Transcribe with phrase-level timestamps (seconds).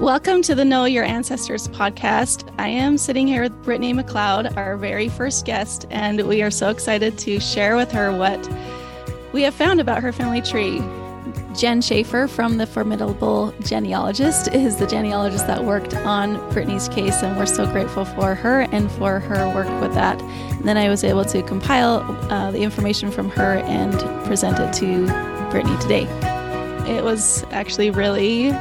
[0.00, 2.48] Welcome to the Know Your Ancestors podcast.
[2.56, 6.70] I am sitting here with Brittany Macleod, our very first guest, and we are so
[6.70, 8.48] excited to share with her what
[9.32, 10.78] we have found about her family tree.
[11.52, 17.36] Jen Shaffer from the Formidable Genealogist is the genealogist that worked on Brittany's case, and
[17.36, 20.22] we're so grateful for her and for her work with that.
[20.22, 24.72] And then I was able to compile uh, the information from her and present it
[24.74, 25.06] to
[25.50, 26.04] Brittany today.
[26.88, 28.52] It was actually really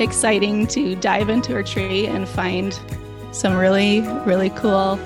[0.00, 2.78] exciting to dive into her tree and find
[3.32, 4.98] some really, really cool,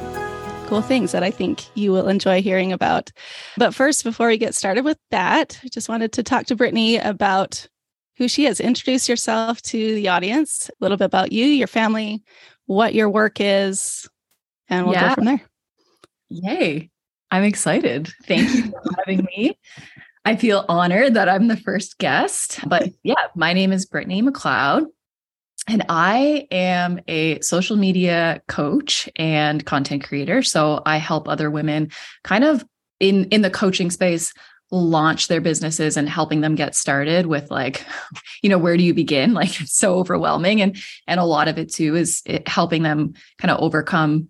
[0.67, 3.11] cool things that I think you will enjoy hearing about.
[3.57, 6.97] But first, before we get started with that, I just wanted to talk to Brittany
[6.97, 7.69] about
[8.17, 8.61] who she is.
[8.61, 12.23] Introduce yourself to the audience, a little bit about you, your family,
[12.67, 14.09] what your work is,
[14.69, 15.09] and we'll yeah.
[15.09, 15.43] go from there.
[16.29, 16.91] Yay.
[17.33, 18.13] I'm excited.
[18.25, 19.57] Thank you for having me.
[20.25, 22.61] I feel honored that I'm the first guest.
[22.69, 24.85] But yeah, my name is Brittany Macleod.
[25.69, 30.43] And I am a social media coach and content creator.
[30.43, 31.91] So I help other women
[32.25, 32.65] kind of
[32.99, 34.33] in, in the coaching space
[34.71, 37.85] launch their businesses and helping them get started with like
[38.43, 40.77] you know where do you begin like it's so overwhelming and
[41.09, 44.29] and a lot of it too is it helping them kind of overcome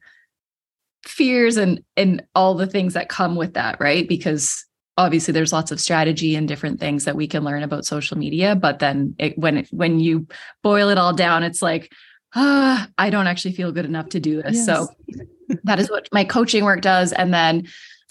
[1.05, 4.65] fears and and all the things that come with that right because
[5.01, 8.55] obviously there's lots of strategy and different things that we can learn about social media
[8.55, 10.27] but then it, when it, when you
[10.63, 11.93] boil it all down it's like
[12.35, 14.57] ah i don't actually feel good enough to do this.
[14.57, 14.67] Yes.
[14.67, 14.89] so
[15.65, 17.13] that is what my coaching work does.
[17.13, 17.67] And then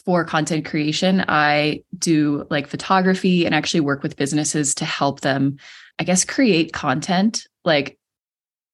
[0.05, 5.57] for content creation i do like photography and actually work with businesses to help them
[5.99, 7.97] i guess create content like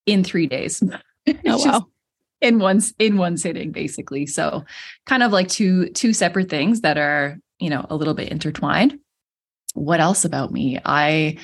[0.06, 0.82] in 3 days.
[1.48, 1.88] Oh wow.
[2.42, 4.26] in one in one sitting basically.
[4.28, 4.64] So
[5.06, 9.00] kind of like two two separate things that are you know, a little bit intertwined.
[9.74, 10.80] What else about me?
[10.84, 11.38] I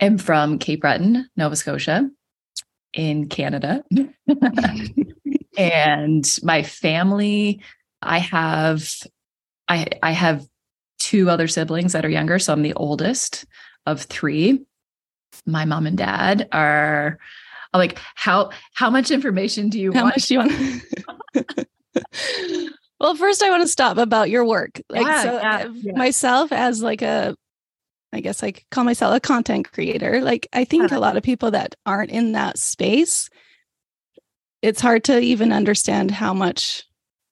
[0.00, 2.08] am from Cape Breton, Nova Scotia,
[2.92, 3.84] in Canada.
[5.58, 7.60] and my family,
[8.02, 8.88] I have
[9.68, 10.46] I I have
[10.98, 13.44] two other siblings that are younger, so I'm the oldest
[13.84, 14.64] of 3.
[15.44, 17.18] My mom and dad are
[17.74, 20.16] like how how much information do you how want?
[20.16, 21.66] much do you want?
[22.98, 24.80] Well, first I want to stop about your work.
[24.88, 25.92] Like yeah, so yeah, uh, yeah.
[25.96, 27.36] myself as like a
[28.12, 30.20] I guess I call myself a content creator.
[30.22, 33.28] Like I think a lot of people that aren't in that space
[34.62, 36.84] it's hard to even understand how much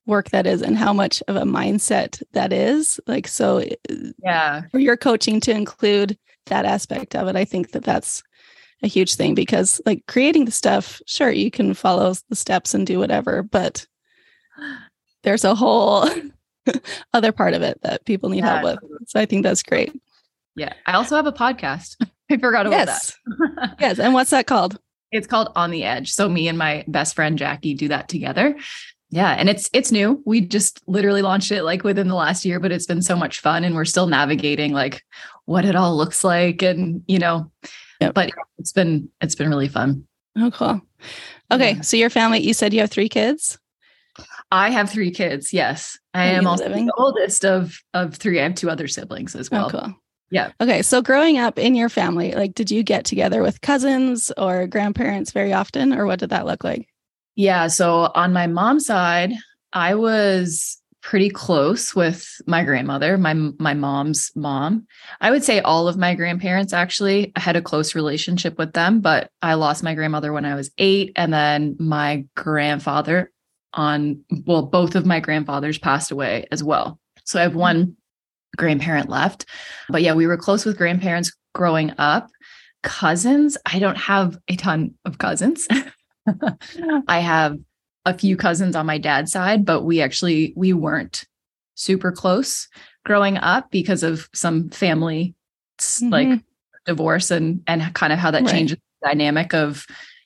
[0.05, 2.99] work that is and how much of a mindset that is.
[3.07, 4.61] Like so uh, yeah.
[4.71, 8.23] For your coaching to include that aspect of it, I think that that's
[8.83, 12.85] a huge thing because like creating the stuff, sure, you can follow the steps and
[12.85, 13.85] do whatever, but
[15.25, 16.07] there's a whole
[17.13, 18.61] other part of it that people need yeah.
[18.61, 19.09] help with.
[19.09, 19.91] So I think that's great.
[20.55, 20.73] Yeah.
[20.85, 21.97] I also have a podcast.
[22.29, 23.17] I forgot about yes.
[23.25, 23.75] that.
[23.79, 23.99] yes.
[23.99, 24.79] And what's that called?
[25.11, 26.11] It's called On the Edge.
[26.11, 28.55] So me and my best friend Jacki do that together.
[29.11, 30.21] Yeah, and it's it's new.
[30.25, 33.39] We just literally launched it like within the last year, but it's been so much
[33.39, 35.03] fun and we're still navigating like
[35.45, 37.49] what it all looks like and you know,
[38.01, 38.13] yep.
[38.13, 40.05] but it's been it's been really fun.
[40.37, 40.81] Oh cool.
[41.51, 41.81] Okay, yeah.
[41.81, 43.59] so your family you said you have 3 kids?
[44.55, 45.51] I have three kids.
[45.51, 46.85] Yes, I am also living?
[46.85, 48.39] the oldest of of three.
[48.39, 49.65] I have two other siblings as oh, well.
[49.65, 49.93] Oh, cool.
[50.31, 50.51] Yeah.
[50.61, 50.81] Okay.
[50.81, 55.31] So growing up in your family, like, did you get together with cousins or grandparents
[55.31, 56.87] very often, or what did that look like?
[57.35, 57.67] Yeah.
[57.67, 59.33] So on my mom's side,
[59.73, 64.87] I was pretty close with my grandmother, my my mom's mom.
[65.19, 69.01] I would say all of my grandparents actually I had a close relationship with them,
[69.01, 73.31] but I lost my grandmother when I was 8 and then my grandfather
[73.75, 76.99] on, well, both of my grandfathers passed away as well.
[77.25, 77.95] So I have one
[78.55, 79.45] grandparent left.
[79.89, 82.29] But yeah, we were close with grandparents growing up.
[82.83, 85.67] Cousins, I don't have a ton of cousins.
[87.07, 87.57] I have
[88.05, 91.25] a few cousins on my dad's side, but we actually we weren't
[91.75, 92.67] super close
[93.03, 95.35] growing up because of some family
[95.79, 96.09] mm-hmm.
[96.09, 96.41] like
[96.85, 98.51] divorce and and kind of how that right.
[98.51, 99.85] changes the dynamic of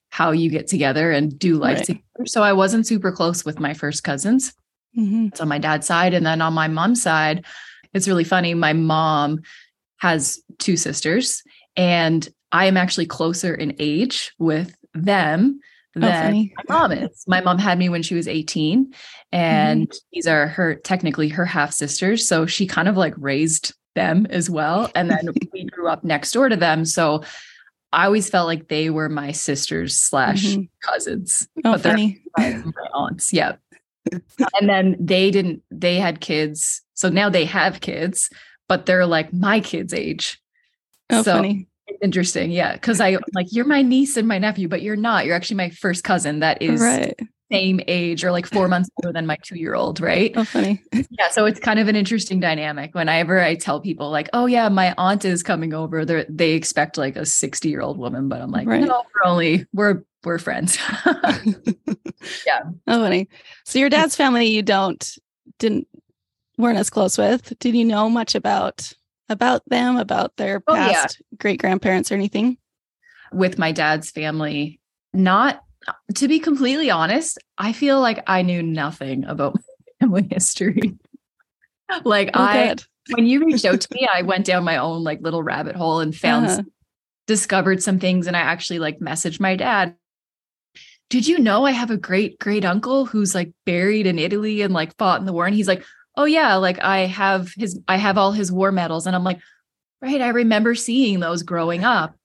[0.10, 1.86] how you get together and do life right.
[1.86, 2.26] together.
[2.26, 4.54] So I wasn't super close with my first cousins.
[4.98, 5.28] Mm-hmm.
[5.28, 6.14] It's on my dad's side.
[6.14, 7.46] And then on my mom's side,
[7.94, 8.54] it's really funny.
[8.54, 9.42] My mom
[9.98, 11.44] has two sisters,
[11.76, 15.60] and I am actually closer in age with them
[15.96, 17.24] oh, than my mom is.
[17.28, 18.94] My mom had me when she was 18,
[19.32, 19.98] and mm-hmm.
[20.14, 22.28] these are her technically her half sisters.
[22.28, 24.90] So she kind of like raised them as well.
[24.96, 26.86] And then we grew up next door to them.
[26.86, 27.24] So
[27.92, 30.64] I always felt like they were my sisters slash mm-hmm.
[30.82, 31.48] cousins.
[31.66, 32.22] Oh, but funny.
[32.38, 32.62] my
[32.94, 33.34] aunts.
[33.34, 33.56] Yeah.
[34.12, 36.82] and then they didn't, they had kids.
[36.94, 38.30] So now they have kids,
[38.68, 40.40] but they're like my kids' age.
[41.10, 41.68] Oh, so funny.
[42.02, 42.52] interesting.
[42.52, 42.78] Yeah.
[42.78, 45.26] Cause I like, you're my niece and my nephew, but you're not.
[45.26, 47.20] You're actually my first cousin that is right.
[47.51, 50.00] Same age or like four months older than my two year old.
[50.00, 50.31] Right.
[50.36, 50.81] Oh, funny.
[51.12, 51.30] Yeah.
[51.31, 52.96] So it's kind of an interesting dynamic.
[52.96, 56.98] Whenever I tell people, like, oh, yeah, my aunt is coming over, they they expect
[56.98, 58.81] like a 60 year old woman, but I'm like, Right.
[58.86, 60.78] no, we're only, we're, we're friends.
[62.46, 62.62] yeah.
[62.88, 63.28] Oh, funny.
[63.66, 65.18] So your dad's family, you don't
[65.60, 65.88] didn't
[66.57, 67.57] weren't as close with.
[67.60, 68.94] Did you know much about
[69.30, 70.88] about them, about their Oh, yeah.
[71.04, 72.57] past great grandparents or anything?
[73.31, 74.80] With my dad's family,
[75.13, 75.63] not
[76.16, 79.62] to be completely honest, I feel like I knew nothing about my
[80.02, 80.98] family history.
[82.04, 82.84] like Oh, I, good.
[83.16, 86.00] when you reached out to me, I went down my own like little rabbit hole
[86.00, 86.64] and found Uh-huh.
[87.28, 89.96] discovered some things and I actually like messaged my dad.
[91.10, 94.74] Did you know I have a great great uncle who's like buried in Italy and
[94.74, 95.46] like fought in the war?
[95.46, 95.84] And he's like,
[96.16, 99.08] Oh yeah, like I have his I have all his war medals.
[99.08, 99.40] And I'm like,
[100.02, 102.16] right, I remember seeing those growing up,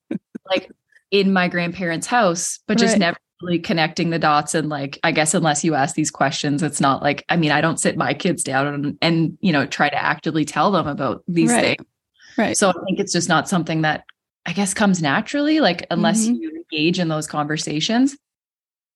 [0.46, 0.70] like
[1.10, 3.00] in my grandparents' house, but just Right.
[3.00, 4.54] never really connecting the dots.
[4.54, 7.60] And like, I guess unless you ask these questions, it's not like, I mean, I
[7.60, 11.22] don't sit my kids down and and you know try to actively tell them about
[11.28, 11.76] these Right.
[11.78, 11.88] things.
[12.36, 12.56] Right.
[12.56, 14.04] So I think it's just not something that
[14.46, 16.40] I guess comes naturally, like unless Mhm.
[16.40, 18.16] you engage in those conversations.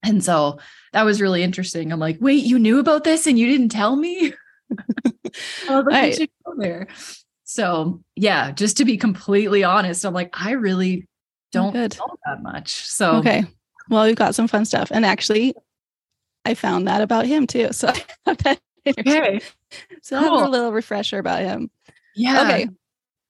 [0.02, 0.58] And so
[0.92, 1.92] that was really interesting.
[1.92, 4.32] I'm like, wait, you knew about this and you didn't tell me?
[5.68, 6.10] I Right.
[6.10, 6.88] we should go there.
[7.44, 11.06] So yeah, just to be completely honest, I'm like, I really
[11.52, 11.88] don't know
[12.26, 12.74] that much.
[12.86, 13.44] So Okay.
[13.88, 14.90] Well, we've got some fun stuff.
[14.90, 15.54] And actually,
[16.44, 17.68] I found that about him too.
[17.72, 19.40] So I have that okay.
[20.02, 21.70] So I have a little refresher about him.
[22.14, 22.42] Yeah.
[22.42, 22.68] Okay.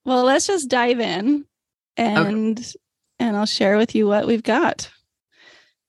[0.04, 1.44] Well, let's just dive in
[1.96, 2.72] and
[3.18, 4.90] and I'll share with you what we've got.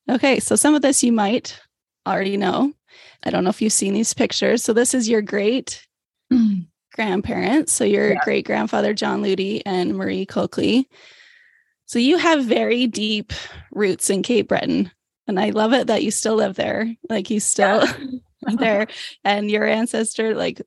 [0.09, 1.59] Okay, so some of this you might
[2.07, 2.73] already know.
[3.23, 4.63] I don't know if you've seen these pictures.
[4.63, 5.85] So this is your great
[6.33, 6.65] Mm.
[6.93, 7.71] grandparents.
[7.71, 8.19] So your Yeah.
[8.23, 10.87] great grandfather John Ludi and Marie Coakley.
[11.89, 13.33] So you have very deep
[13.71, 14.91] roots in Cape Breton.
[15.25, 16.95] And I love it that you still live there.
[17.09, 17.83] Like you still
[18.47, 18.87] are there
[19.23, 20.61] and your ancestor, like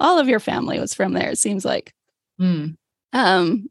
[0.00, 1.92] all of your family was from there, it seems like.
[2.40, 2.78] Mm.
[3.12, 3.68] Um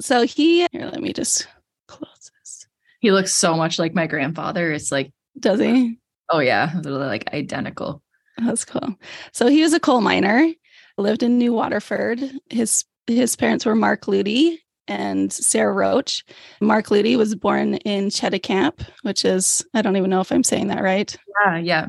[0.00, 1.46] so he here, let me just
[1.88, 2.66] close this.
[3.00, 4.72] He looks so much like my grandfather.
[4.72, 5.98] It's like, Does he?
[6.30, 8.02] oh yeah, literally like identical.
[8.38, 8.96] That's cool.
[9.32, 10.50] So he was a coal miner,
[10.96, 12.18] lived in New Waterford.
[12.48, 16.24] His his parents were Mark Ludi and Sarah Roach.
[16.60, 20.66] Mark Ludi was born in Cheticamp, which is I don't even know if I'm saying
[20.66, 21.16] that right.
[21.46, 21.86] Yeah, yeah.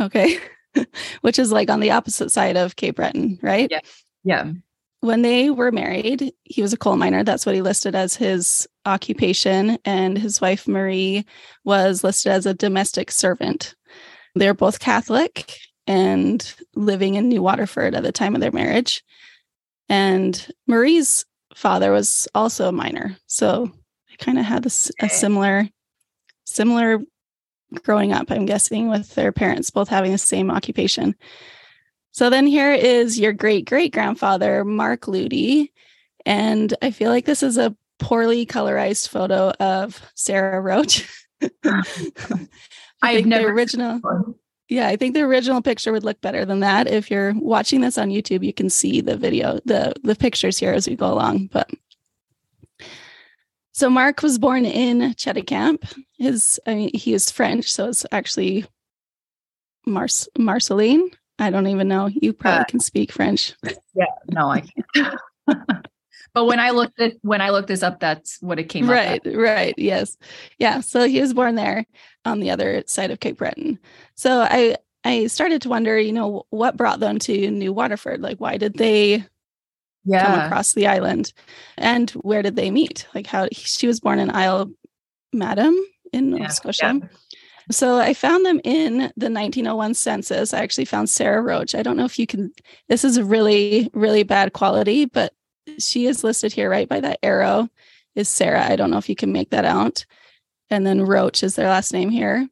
[0.00, 0.38] Okay.
[1.20, 3.68] which is like on the opposite side of Cape Breton, right?
[3.70, 3.80] Yeah.
[4.24, 4.52] Yeah.
[5.00, 7.24] When they were married, he was a coal miner.
[7.24, 9.78] That's what he listed as his occupation.
[9.84, 11.24] And his wife, Marie,
[11.64, 13.74] was listed as a domestic servant.
[14.34, 19.02] They're both Catholic and living in New Waterford at the time of their marriage.
[19.88, 23.16] And Marie's father was also a miner.
[23.26, 23.66] So
[24.08, 25.68] they kind of had this, a similar,
[26.44, 27.00] similar
[27.84, 31.14] growing up, I'm guessing, with their parents both having the same occupation.
[32.12, 35.72] So then here is your great great grandfather, Mark Ludi.
[36.26, 41.08] And I feel like this is a poorly colorized photo of Sarah Roach.
[41.64, 41.82] I
[43.02, 44.00] I've think never- the original
[44.70, 46.86] yeah, I think the original picture would look better than that.
[46.86, 50.72] If you're watching this on YouTube, you can see the video, the the pictures here
[50.72, 51.48] as we go along.
[51.52, 51.68] But
[53.72, 55.92] so Mark was born in Cheticamp.
[56.18, 58.64] His, I mean, he is French, so it's actually
[59.86, 61.10] Mars Marceline.
[61.38, 62.06] I don't even know.
[62.06, 63.54] You probably Uh, can speak French.
[63.94, 64.62] Yeah, no, I
[64.94, 65.18] can't.
[66.32, 69.26] but when I looked this when I looked this up, that's what it came right,
[69.26, 69.32] up.
[69.34, 69.74] right.
[69.76, 70.16] Yes.
[70.58, 70.80] Yeah.
[70.80, 71.86] So he was born there
[72.24, 73.78] on the other side of Cape Breton.
[74.14, 78.20] So I I started to wonder, you know, what brought them to New Waterford?
[78.20, 79.24] Like why did they
[80.08, 81.32] come across the island
[81.76, 84.70] and where did they meet like how she was born in Isle
[85.32, 85.76] Madame
[86.12, 87.00] in nova Yeah, scotia
[87.70, 91.96] so i found them in the 1901 census i actually found sarah roach i don't
[91.96, 92.50] know if you can
[92.88, 95.32] this is really really bad quality but
[95.78, 97.68] she is listed here right by that arrow
[98.14, 100.04] is sarah i don't know if you can make that out
[100.70, 102.48] and then roach is their last name here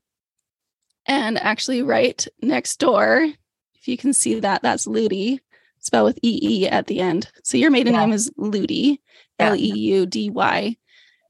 [1.06, 3.26] and actually right next door
[3.74, 5.40] if you can see that that's ludi
[5.80, 7.30] spelled with EE at the end.
[7.44, 8.00] So your maiden Yeah.
[8.00, 9.00] name is Ludi,
[9.38, 10.76] L E U D Y.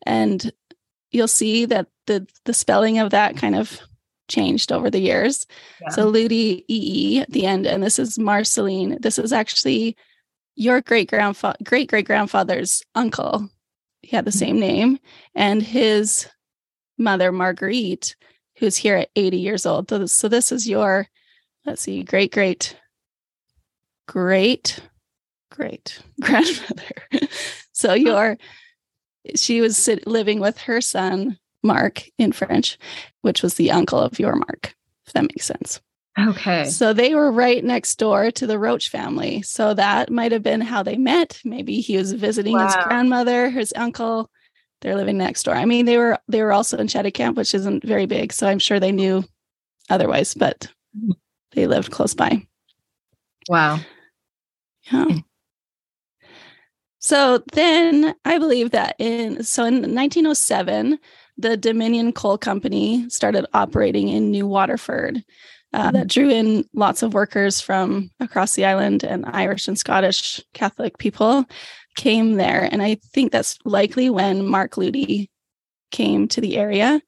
[0.06, 0.50] And
[1.10, 3.78] you'll see that the the spelling of that kind of
[4.26, 5.46] changed over the years.
[5.82, 5.88] Yeah.
[5.90, 7.66] So Ludi EE at the end.
[7.66, 8.98] And this is Marceline.
[9.00, 9.96] This is actually
[10.58, 13.48] your great grandfather great great grandfather's uncle.
[14.02, 14.38] He had the Mm-hmm.
[14.38, 14.98] same name.
[15.34, 16.28] And his
[16.98, 18.16] mother, Marguerite,
[18.58, 19.88] who's here at 80 years old.
[19.88, 21.06] So, so this is your,
[21.64, 22.76] let's see, great great
[24.08, 24.80] great
[25.50, 27.28] great grandmother.
[27.72, 28.36] so your
[29.36, 32.78] she was sit, living with her son, Mark, in French,
[33.22, 34.74] which was the uncle of your Mark,
[35.06, 35.80] if that makes sense.
[36.18, 36.64] Okay.
[36.64, 39.42] So they were right next door to the Roach family.
[39.42, 41.40] So that might have been how they met.
[41.44, 42.66] Maybe he was visiting wow.
[42.66, 44.30] his grandmother, his uncle.
[44.80, 45.54] They're living next door.
[45.54, 48.58] I mean, they were they were also in Camp, which isn't very big, so I'm
[48.58, 49.24] sure they knew
[49.90, 51.12] otherwise, but mm-hmm.
[51.52, 52.46] they lived close by.
[53.48, 53.80] Wow.
[54.92, 55.18] Yeah.
[57.00, 60.98] So then I believe that in so in 1907,
[61.36, 65.24] the Dominion Coal Company started operating in New Waterford.
[65.74, 70.42] Uh, that drew in lots of workers from across the island and Irish and Scottish
[70.54, 71.44] Catholic people
[71.94, 72.66] came there.
[72.72, 75.28] And I think that's likely when Mark Ludy
[75.90, 77.02] came to the area.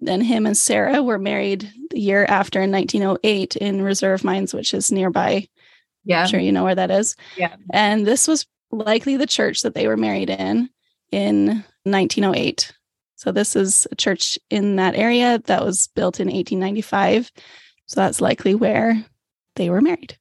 [0.00, 4.72] Then him and Sarah were married the year after in 1908 in Reserve Mines, which
[4.72, 5.48] is nearby.
[6.04, 6.22] Yeah.
[6.22, 7.16] I'm sure you know where that is.
[7.36, 7.56] Yeah.
[7.72, 10.70] And this was likely the church that they were married in
[11.10, 12.72] in 1908.
[13.16, 17.32] So this is a church in that area that was built in 1895.
[17.88, 19.04] So that's likely where
[19.56, 20.16] they were married.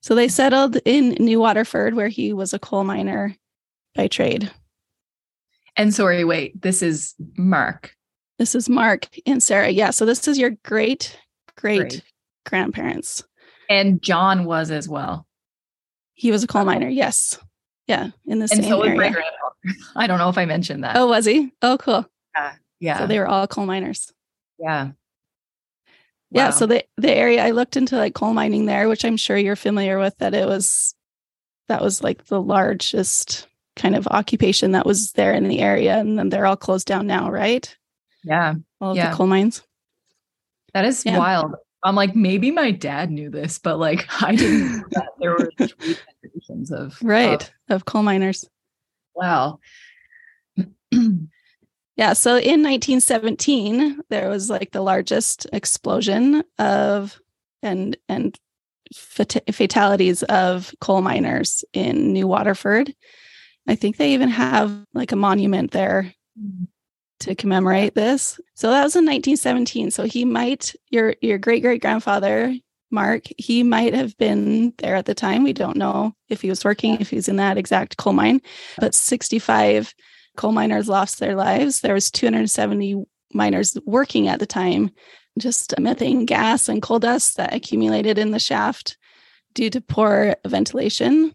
[0.00, 3.36] So they settled in New Waterford, where he was a coal miner
[3.94, 4.50] by trade.
[5.76, 7.94] And sorry, wait, this is Mark.
[8.38, 9.68] This is Mark and Sarah.
[9.68, 9.90] Yeah.
[9.90, 11.18] So this is your great,
[11.56, 12.02] great, great.
[12.46, 13.22] grandparents.
[13.68, 15.26] And John was as well.
[16.14, 16.64] He was a coal oh.
[16.64, 16.88] miner.
[16.88, 17.38] Yes.
[17.86, 18.10] Yeah.
[18.26, 18.96] In the and same so area.
[18.96, 19.34] my grandfather.
[19.96, 20.96] I don't know if I mentioned that.
[20.96, 21.52] Oh, was he?
[21.60, 22.06] Oh, cool.
[22.34, 22.54] Yeah.
[22.80, 22.98] Yeah.
[22.98, 24.12] So they were all coal miners.
[24.58, 24.84] Yeah.
[24.84, 24.92] Wow.
[26.30, 26.50] Yeah.
[26.50, 29.56] So the the area I looked into like coal mining there, which I'm sure you're
[29.56, 30.94] familiar with, that it was
[31.68, 33.46] that was like the largest
[33.76, 35.98] kind of occupation that was there in the area.
[35.98, 37.74] And then they're all closed down now, right?
[38.24, 38.54] Yeah.
[38.80, 39.10] All yeah.
[39.10, 39.62] the coal mines.
[40.74, 41.18] That is yeah.
[41.18, 41.54] wild.
[41.84, 45.50] I'm like, maybe my dad knew this, but like I didn't know that there were
[45.58, 48.48] three generations of right of, of coal miners.
[49.14, 49.60] Wow.
[51.98, 52.12] Yeah.
[52.12, 57.20] So in 1917, there was like the largest explosion of
[57.60, 58.38] and and
[58.94, 62.94] fat- fatalities of coal miners in New Waterford.
[63.66, 66.14] I think they even have like a monument there
[67.20, 68.38] to commemorate this.
[68.54, 69.90] So that was in 1917.
[69.90, 72.54] So he might your your great great grandfather
[72.90, 75.42] Mark, he might have been there at the time.
[75.42, 78.40] We don't know if he was working, if he was in that exact coal mine,
[78.78, 79.94] but 65
[80.38, 81.80] coal miners lost their lives.
[81.80, 83.04] There was 270
[83.34, 84.90] miners working at the time,
[85.36, 88.96] just methane gas and coal dust that accumulated in the shaft
[89.54, 91.34] due to poor ventilation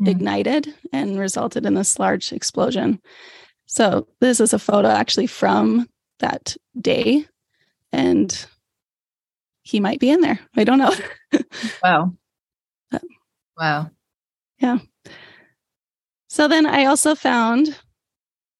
[0.00, 0.08] mm.
[0.08, 3.00] ignited and resulted in this large explosion.
[3.66, 5.86] So this is a photo actually from
[6.20, 7.26] that day
[7.92, 8.46] and
[9.62, 10.40] he might be in there.
[10.56, 10.94] I don't know.
[11.82, 12.12] wow.
[12.90, 13.02] But,
[13.58, 13.90] wow.
[14.58, 14.78] Yeah.
[16.28, 17.78] So then I also found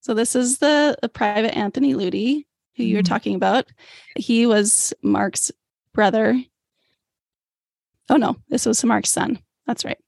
[0.03, 2.45] so this is the, the private Anthony Ludy,
[2.77, 3.13] who you were mm-hmm.
[3.13, 3.67] talking about.
[4.17, 5.53] He was Mark's
[5.95, 6.43] brother.
[8.11, 9.39] Oh no, this was Mark's son.
[9.67, 9.99] That's right.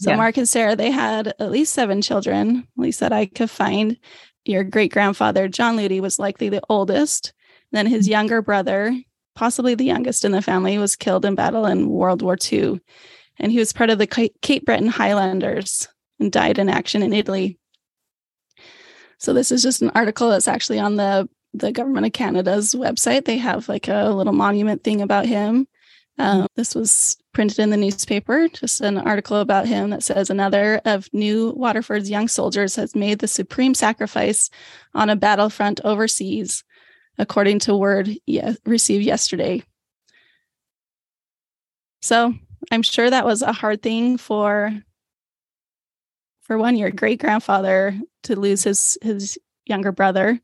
[0.00, 0.16] So yeah.
[0.16, 3.96] Mark and Sarah, they had at least seven children, at least that I could find.
[4.44, 7.32] Your great grandfather, John Ludy, was likely the oldest.
[7.72, 8.12] Then his mm-hmm.
[8.12, 8.94] younger brother,
[9.34, 12.80] possibly the youngest in the family, was killed in battle in World War II.
[13.38, 15.88] And he was part of the Cape Breton Highlanders
[16.20, 17.57] and died in action in Italy
[19.18, 23.24] so this is just an article that's actually on the the government of Canada's website.
[23.24, 25.66] They have like a little monument thing about him.
[26.18, 30.80] Um, this was printed in the newspaper, just an article about him that says another
[30.84, 34.50] of New Waterford's young soldiers has made the supreme sacrifice
[34.94, 36.64] on a battlefront overseas,
[37.18, 39.62] according to word ye- received yesterday.
[42.02, 42.34] So
[42.70, 44.72] I'm sure that was a hard thing for
[46.42, 50.40] for one your great grandfather to lose his his younger brother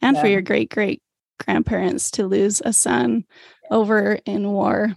[0.00, 0.22] and yeah.
[0.22, 1.02] for your great great
[1.38, 3.24] grandparents to lose a son
[3.70, 4.94] over in war.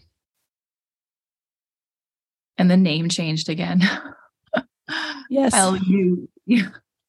[2.57, 3.81] And the name changed again.
[5.31, 5.55] Yes.
[5.55, 6.29] L-u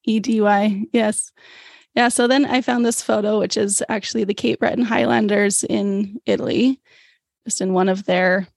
[0.06, 1.30] e-d-y yes.
[1.94, 6.18] Yeah so then i found this photo which is actually the cape breton highlanders in
[6.24, 6.80] italy
[7.44, 8.48] just in one of their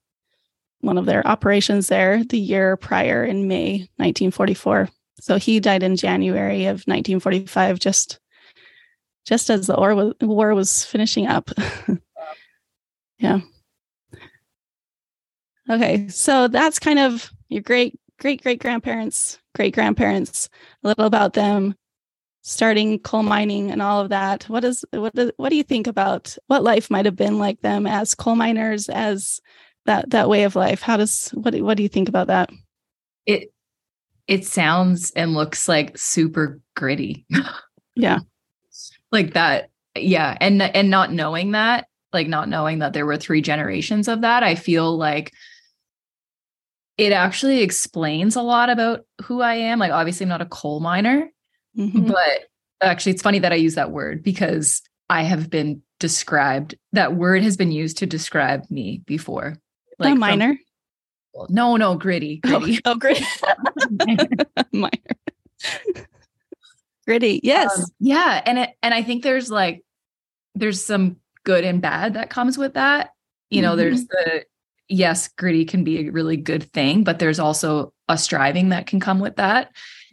[0.80, 4.88] one of their operations there the year prior in May 1944.
[5.20, 8.18] So he died in January of 1945, just
[9.26, 11.50] just as the war was, war was finishing up.
[13.18, 13.40] yeah.
[15.68, 20.48] Okay, so that's kind of your great great great grandparents, great grandparents,
[20.82, 21.74] a little about them,
[22.42, 24.44] starting coal mining and all of that.
[24.44, 27.60] What is what do, what do you think about what life might have been like
[27.60, 29.40] them as coal miners, as
[29.86, 32.50] that that way of life how does what what do you think about that
[33.26, 33.52] it
[34.26, 37.26] it sounds and looks like super gritty.
[37.96, 38.18] Yeah.
[39.12, 39.70] like that.
[39.96, 40.36] Yeah.
[40.40, 44.42] And and not knowing that, like not knowing that there were three generations of that,
[44.42, 45.32] I feel like
[46.96, 49.78] it actually explains a lot about who I am.
[49.78, 51.28] Like obviously I'm not a coal miner,
[51.78, 52.08] Mhm.
[52.08, 52.48] but
[52.82, 57.42] actually it's funny that I use that word because I have been described that word
[57.42, 59.56] has been used to describe me before.
[59.98, 60.52] a from minor.
[60.54, 60.64] people.
[61.48, 62.78] No, no, gritty, gritty.
[62.84, 63.24] Oh, gritty.
[64.72, 64.90] minor.
[67.06, 67.40] Gritty.
[67.42, 67.78] Yes.
[67.78, 69.84] Um, yeah, and it and I think there's like
[70.54, 73.10] there's some good and bad that comes with that.
[73.50, 74.44] You know, there's the
[74.88, 79.00] yes, gritty can be a really good thing, but there's also a striving that can
[79.00, 79.70] come with that.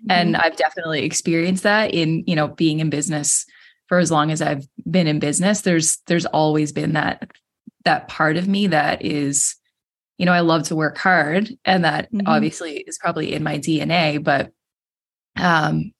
[0.09, 3.45] And I've definitely experienced that in, you know, being in business
[3.87, 5.61] for as long as I've been in business.
[5.61, 7.31] There's there's always been that
[7.85, 9.55] that part of me that is
[10.17, 12.23] you know, I love to work hard and that Mhm.
[12.25, 14.51] obviously is probably in my DNA, but
[15.37, 15.91] um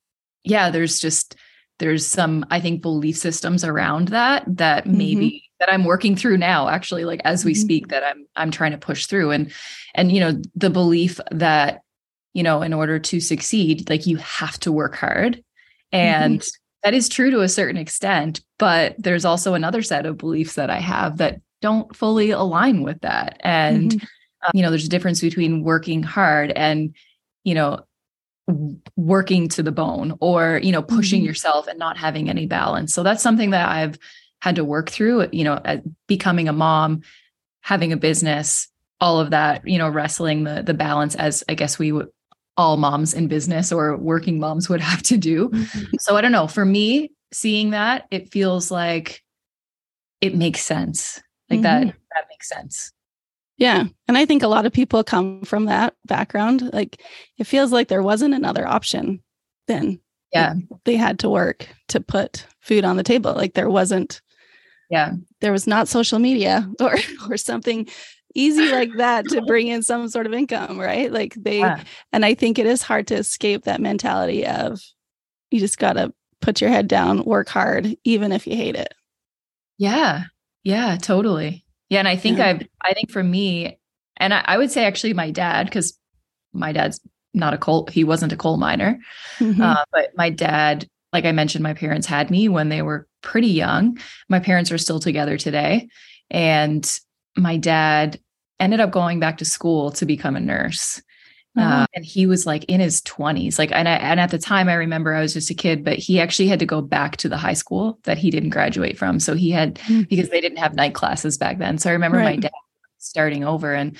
[0.44, 1.36] yeah, there's just
[1.80, 6.68] there's some I think belief systems around that that maybe that I'm working through now
[6.70, 7.58] actually like as we Mhm.
[7.58, 9.52] speak that I'm I'm trying to push through and
[9.94, 11.82] and you know the belief that
[12.34, 15.44] you know in order to succeed like you have to work hard
[15.92, 16.44] and
[16.84, 20.70] that is true to a certain extent but there's also another set of beliefs that
[20.70, 23.38] I have that don't fully align with that.
[23.42, 24.04] And Mhm.
[24.44, 26.94] uh, you know there's a difference between working hard and
[27.44, 27.80] you know
[28.96, 31.26] working to the bone or you know pushing Mhm.
[31.26, 32.94] yourself and not having any balance.
[32.94, 33.98] So that's something that i've
[34.42, 35.60] had to work through you know
[36.08, 37.02] becoming a mom
[37.62, 38.70] having a business
[39.02, 42.08] all of that you know wrestling the the balance as i guess we would
[42.56, 45.52] all moms in business or working moms would have to do.
[46.00, 46.48] So i don't know.
[46.48, 49.22] For me seeing that it feels like
[50.22, 51.94] it makes sense like that Mhm.
[52.14, 52.92] that makes sense
[53.60, 53.86] Yeah.
[54.08, 56.70] And I think a lot of people come from that background.
[56.74, 57.02] Like
[57.40, 59.24] it feels like there wasn't another option
[59.68, 60.00] then.
[60.32, 60.54] Yeah.
[60.86, 63.34] They had to work to put food on the table.
[63.34, 64.22] Like there wasn't,
[64.92, 66.96] yeah there was not social media or
[67.30, 67.88] or something
[68.36, 71.12] easy like that to bring in some sort of income, right?
[71.12, 71.82] Like they Yeah.
[72.14, 74.80] and I think it is hard to escape that mentality of
[75.50, 78.94] you just gotta put your head down, work hard, even if you hate it.
[79.80, 80.26] Yeah.
[80.68, 81.64] Yeah, totally.
[81.88, 82.00] Yeah.
[82.00, 82.48] And I think Yeah.
[82.48, 83.80] I've, I think for me,
[84.18, 85.98] and I, I would say actually my dad, because
[86.52, 87.00] my dad's
[87.34, 89.00] not a coal, he wasn't a coal miner.
[89.40, 89.62] Mhm.
[89.62, 93.48] Uh, but my dad, like I mentioned, my parents had me when they were pretty
[93.48, 93.98] young.
[94.28, 95.88] My parents are still together today.
[96.30, 97.00] And
[97.38, 98.20] my dad
[98.60, 101.02] ended up going back to school to become a nurse.
[101.58, 101.82] Uh-huh.
[101.84, 104.70] Uh, and he was like in his 20s like and I, and at the time
[104.70, 107.30] i remember i was just a kid but he actually had to go back to
[107.30, 110.08] the high school that he didn't graduate from so he had Mm.
[110.08, 112.52] because they didn't have night classes back then so i remember my dad
[113.00, 113.98] starting over and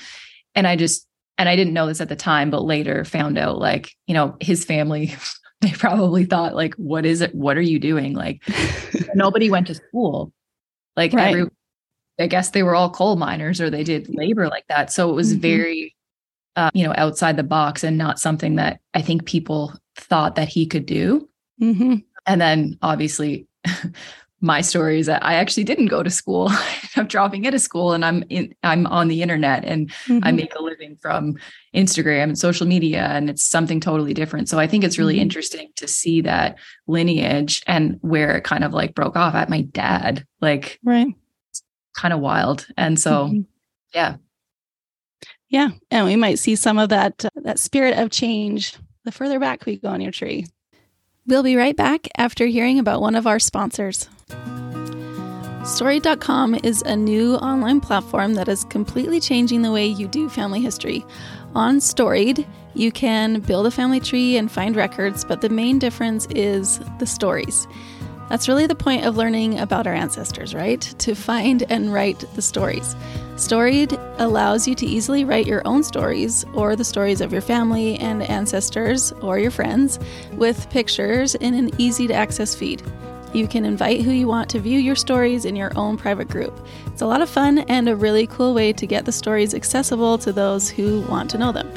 [0.54, 1.06] and i just
[1.38, 4.36] and i didn't know this at the time but later found out like you know
[4.40, 5.14] his family
[5.60, 8.40] they probably thought like what is it what are you doing like
[9.14, 10.32] nobody went to school
[10.96, 11.34] like Right.
[11.34, 11.50] every
[12.20, 15.14] i guess they were all coal miners or they did labor like that so it
[15.14, 15.40] was Mhm.
[15.40, 15.94] very
[16.58, 20.48] uh, you know outside the box and not something that i think people thought that
[20.48, 21.28] he could do
[21.60, 22.04] Mhm.
[22.26, 23.46] and then obviously
[24.40, 26.48] my story is that i actually didn't go to school
[26.96, 30.36] i'm dropping out of school and i'm in i'm on the internet and i Mhm.
[30.36, 31.34] make a living from
[31.74, 35.22] instagram and social media and it's something totally different so i think it's really Mhm.
[35.26, 39.62] interesting to see that lineage and where it kind of like broke off at my
[39.62, 41.08] dad like right.
[41.96, 43.44] kind of wild and so Mhm.
[43.94, 44.16] yeah
[45.48, 49.38] Yeah, and we might see some of that uh, that spirit of change the further
[49.38, 50.46] back we go on your tree.
[51.26, 54.08] We'll be right back after hearing about one of our sponsors.
[55.64, 60.60] Storied.com is a new online platform that is completely changing the way you do family
[60.60, 61.04] history.
[61.54, 66.26] On Storied, you can build a family tree and find records, but the main difference
[66.34, 67.66] is the stories.
[68.28, 70.80] That's really the point of learning about our ancestors, right?
[70.80, 72.94] To find and write the stories.
[73.36, 77.96] Storied allows you to easily write your own stories or the stories of your family
[77.96, 79.98] and ancestors or your friends
[80.32, 82.82] with pictures in an easy to access feed.
[83.34, 86.58] You can invite who you want to view your stories in your own private group.
[86.86, 90.18] It's a lot of fun and a really cool way to get the stories accessible
[90.18, 91.70] to those who want to know them.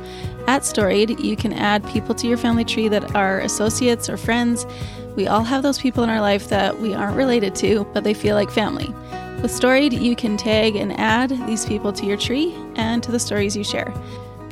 [0.48, 4.66] At Storied, you can add people to your family tree that are associates or friends.
[5.16, 8.14] We all have those people in our life that we aren't related to, but they
[8.14, 8.88] feel like family.
[9.42, 13.20] With Storied, you can tag and add these people to your tree and to the
[13.20, 13.94] stories you share.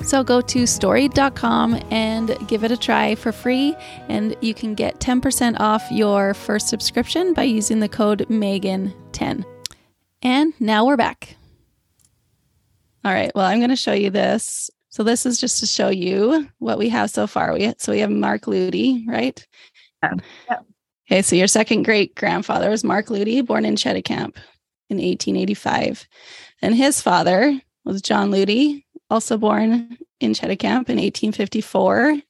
[0.03, 3.75] So go to storied.com and give it a try for free,
[4.07, 9.45] and you can get 10% off your first subscription by using the code Megan10.
[10.21, 11.35] And now we're back.
[13.05, 15.89] All right, well, I'm going to show you this So this is just to show
[15.89, 17.53] you what we have so far.
[17.53, 19.45] We so we have Mark Ludi, right?
[20.03, 20.13] Yeah.
[20.49, 20.59] yeah.
[21.09, 24.37] Okay, so your second great grandfather was Mark Ludi, born in Cheticamp
[24.89, 26.07] in 1885.
[26.61, 32.21] And his father was John Ludi, also born in Cheticamp in 1854.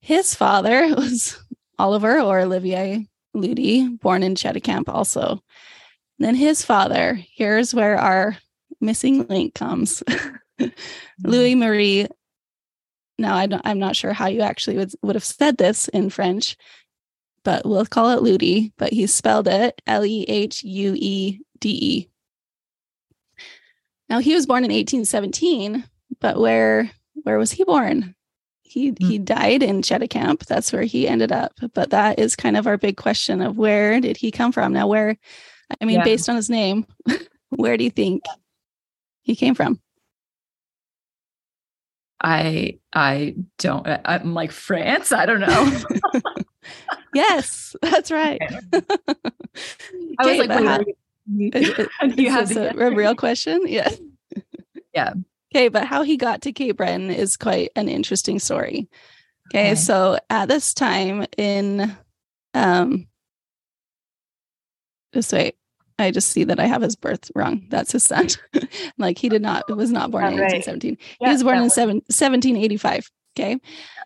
[0.00, 1.38] His father was
[1.78, 5.42] Oliver or Olivier Ludi, born in Cheticamp also.
[6.18, 8.38] And then his father, here's where our
[8.80, 10.02] missing link comes.
[10.58, 11.30] Mm-hmm.
[11.30, 12.06] Louis Marie.
[13.18, 16.10] Now I don't, I'm not sure how you actually would, would have said this in
[16.10, 16.56] French,
[17.44, 21.68] but we'll call it Ludi, but he spelled it L E H U E D
[21.70, 22.10] E.
[24.08, 25.84] Now he was born in 1817,
[26.20, 26.90] but where
[27.22, 28.14] where was he born?
[28.62, 29.06] He mm.
[29.06, 30.46] he died in Cheticamp.
[30.46, 31.52] That's where he ended up.
[31.74, 34.72] But that is kind of our big question of where did he come from?
[34.72, 35.16] Now where
[35.80, 36.04] I mean, yeah.
[36.04, 36.86] based on his name,
[37.50, 38.24] where do you think
[39.22, 39.80] he came from?
[42.22, 45.12] I I don't I'm like France.
[45.12, 45.80] I don't know.
[47.14, 48.40] yes, that's right.
[48.72, 50.86] I was like,
[51.98, 53.62] how, you have a, a real question?
[53.66, 53.90] Yeah.
[54.94, 55.12] Yeah.
[55.54, 58.88] Okay, but how he got to Cape Breton is quite an interesting story.
[59.50, 59.74] Okay, okay.
[59.74, 61.94] so at this time in
[62.54, 63.06] um
[65.12, 65.56] just wait.
[65.98, 67.66] I just see that I have his birth wrong.
[67.70, 68.28] That's his son.
[68.98, 70.98] like he did not was not born in 1817.
[71.20, 73.10] Yeah, he was born in seven, 1785.
[73.38, 73.58] Okay.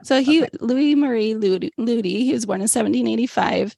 [0.05, 0.51] So he okay.
[0.61, 3.77] Louis Marie Ludi, Ludi, he was born in 1785.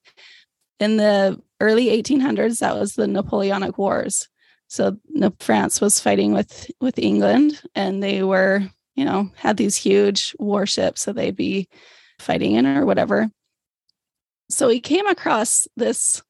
[0.80, 4.28] In the early 1800s, that was the Napoleonic Wars.
[4.68, 4.98] So
[5.38, 8.62] France was fighting with with England and they were,
[8.94, 11.68] you know, had these huge warships so they'd be
[12.18, 13.30] fighting in or whatever.
[14.48, 16.22] So he came across this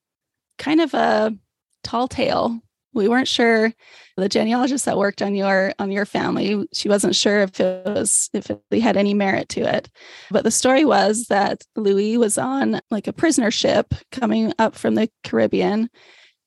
[0.58, 1.36] kind of a
[1.82, 2.60] tall tale.
[2.94, 3.72] We weren't sure
[4.16, 8.28] the genealogist that worked on your on your family, she wasn't sure if it was
[8.32, 9.88] if it had any merit to it.
[10.30, 14.94] But the story was that Louis was on like a prisoner ship coming up from
[14.94, 15.88] the Caribbean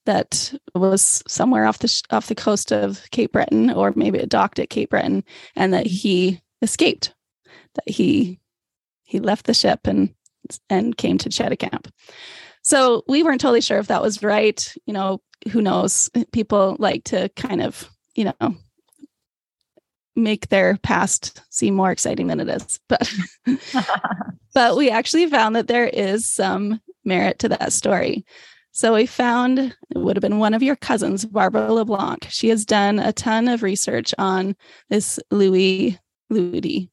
[0.05, 4.59] that was somewhere off the off the coast of Cape Breton or maybe it docked
[4.59, 5.23] at Cape Breton
[5.55, 7.13] and that he escaped
[7.73, 8.39] that he
[9.03, 10.13] he left the ship and
[10.69, 11.89] and came to Cheticamp.
[12.65, 14.73] So we weren't totally sure if that was right.
[14.87, 16.09] You know, who knows?
[16.31, 18.55] People like to kind of, you know,
[20.15, 22.79] make their past seem more exciting than it is.
[22.89, 23.13] But
[24.55, 28.25] but we actually found that there is some merit to that story.
[28.71, 32.25] So we found it would have been one of your cousins, Barbara LeBlanc.
[32.31, 34.55] She has done a ton of research on
[34.89, 35.99] this Louis
[36.31, 36.89] Ludi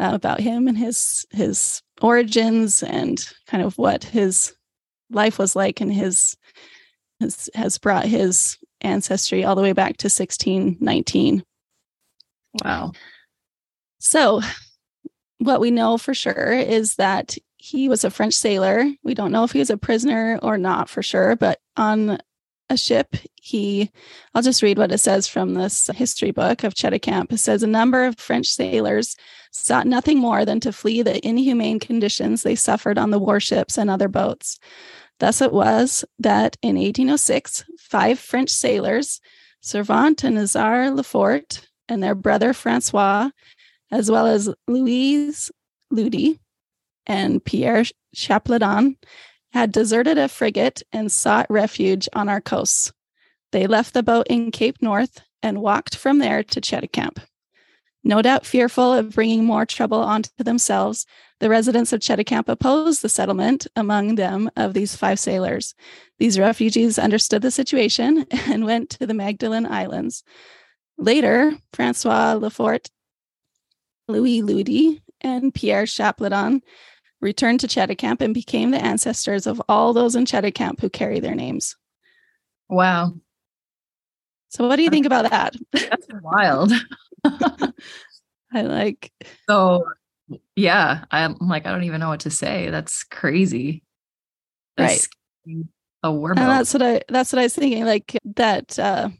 [0.00, 4.54] uh, about him and his his origins and kind of what his
[5.14, 6.36] life was like and his,
[7.20, 11.44] his has brought his ancestry all the way back to 1619.
[12.64, 12.92] Wow.
[13.98, 14.40] So,
[15.38, 18.84] what we know for sure is that he was a French sailor.
[19.02, 22.18] We don't know if he was a prisoner or not for sure, but on
[22.68, 23.90] a ship, he,
[24.34, 27.32] I'll just read what it says from this history book of Cheticamp.
[27.32, 29.16] It says a number of French sailors
[29.52, 33.90] sought nothing more than to flee the inhumane conditions they suffered on the warships and
[33.90, 34.58] other boats.
[35.22, 39.20] Thus it was that in 1806, five French sailors,
[39.60, 43.30] Servant and Nazar Lefort, and their brother Francois,
[43.92, 45.52] as well as Louise
[45.92, 46.40] Ludi
[47.06, 47.84] and Pierre
[48.16, 48.96] Chaplaudon,
[49.52, 52.92] had deserted a frigate and sought refuge on our coasts.
[53.52, 57.18] They left the boat in Cape North and walked from there to Cheticamp.
[58.04, 61.06] No doubt fearful of bringing more trouble onto themselves,
[61.38, 65.74] the residents of Cheticamp opposed the settlement among them of these five sailors.
[66.18, 70.24] These refugees understood the situation and went to the Magdalen Islands.
[70.98, 72.90] Later, Francois Lafort,
[74.08, 76.60] Louis Ludi, and Pierre Chaplaudon
[77.20, 81.36] returned to Cheticamp and became the ancestors of all those in Cheticamp who carry their
[81.36, 81.76] names.
[82.68, 83.14] Wow.
[84.48, 85.56] So, what do you think about that?
[85.72, 86.72] That's wild.
[88.52, 89.12] I like.
[89.48, 89.84] So,
[90.56, 92.70] yeah, I'm like, I don't even know what to say.
[92.70, 93.82] That's crazy.
[94.76, 95.08] That's
[95.46, 95.64] right.
[96.04, 97.84] A war And that's what I that's what I was thinking.
[97.84, 99.10] Like that uh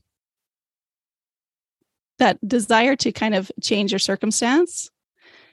[2.18, 4.90] that desire to kind of change your circumstance.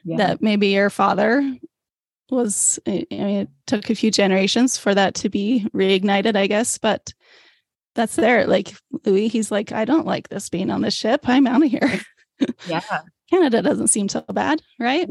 [0.04, 0.18] Yeah.
[0.18, 1.58] That maybe your father
[2.32, 6.78] was I mean it took a few generations for that to be reignited, I guess,
[6.78, 7.14] but
[7.96, 8.48] that's there.
[8.48, 8.74] Like
[9.06, 11.22] Louis, he's like, I don't like this being on the ship.
[11.28, 12.00] I'm out of here.
[12.68, 12.82] Yeah.
[13.30, 15.08] Canada doesn't seem so bad, right?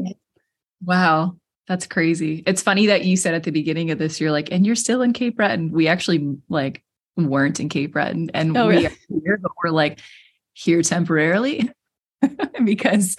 [0.83, 1.37] Wow.
[1.67, 2.43] That's crazy.
[2.47, 5.01] It's funny that you said at the beginning of this, you're like, and you're still
[5.01, 5.71] in Cape Breton.
[5.71, 6.83] We actually like
[7.15, 8.87] weren't in Cape Breton and oh, we really?
[8.87, 9.99] are here, but we're like
[10.53, 11.71] here temporarily.
[12.65, 13.15] because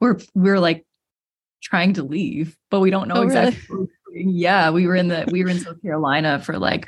[0.00, 0.84] we're we're like
[1.62, 3.48] trying to leave, but we don't know Oh, really?
[3.48, 3.86] exactly.
[4.12, 6.86] Yeah, we were in the we were in South Carolina for like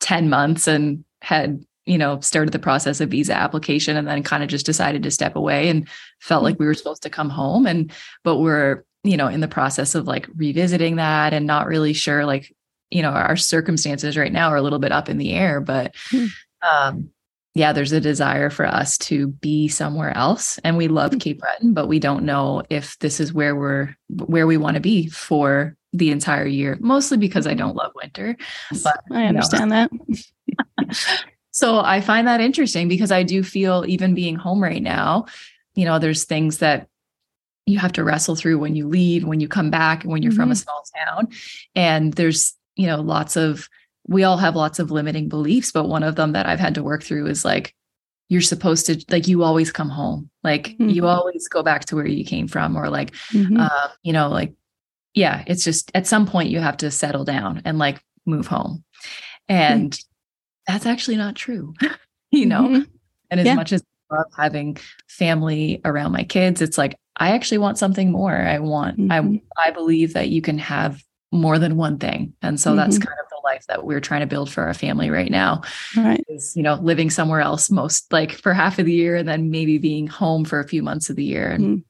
[0.00, 4.42] 10 months and had, you know, started the process of visa application and then kind
[4.42, 5.88] of just decided to step away and
[6.20, 7.92] felt like we were supposed to come home and
[8.24, 12.26] but we're, you know, in the process of like revisiting that and not really sure
[12.26, 12.52] like,
[12.90, 15.94] you know, our circumstances right now are a little bit up in the air, but
[16.10, 16.26] Hmm.
[16.62, 17.10] um
[17.54, 20.58] yeah, there's a desire for us to be somewhere else.
[20.58, 24.46] And we love Cape Breton, but we don't know if this is where we're where
[24.46, 28.36] we want to be for the entire year, mostly because I don't love winter.
[28.84, 29.28] But I you know.
[29.28, 29.90] understand that.
[31.56, 35.24] So I find that interesting because I do feel even being home right now,
[35.74, 36.86] you know, there's things that
[37.64, 40.32] you have to wrestle through when you leave, when you come back, and when you're
[40.32, 40.58] from a Mhm.
[40.64, 41.28] small town.
[41.74, 43.70] And there's, you know, lots of,
[44.06, 46.82] we all have lots of limiting beliefs, but one of them that I've had to
[46.82, 47.74] work through is like,
[48.28, 50.28] you're supposed to, like, you always come home.
[50.44, 50.92] Like, Mhm.
[50.94, 53.58] you always go back to where you came from, or like, Mhm.
[53.60, 54.52] uh, you know, like,
[55.14, 58.84] yeah, it's just at some point you have to settle down and like move home.
[59.48, 59.98] And
[60.66, 61.74] that's actually not true,
[62.30, 62.62] you know?
[62.68, 62.86] Mhm.
[63.30, 63.54] And as Yeah.
[63.54, 64.76] much as I love having
[65.08, 68.34] family around my kids, it's like, I actually want something more.
[68.36, 69.40] I want, Mhm.
[69.56, 71.02] I, I believe that you can have
[71.32, 72.32] more than one thing.
[72.42, 73.06] And so that's Mhm.
[73.06, 75.62] kind of the life that we're trying to build for our family right now
[75.96, 76.22] right.
[76.28, 79.50] is, you know, living somewhere else most like for half of the year and then
[79.50, 81.48] maybe being home for a few months of the year.
[81.50, 81.84] And, Mhm.